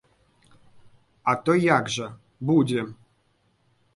[1.33, 2.07] А то як жа,
[2.51, 2.81] будзе.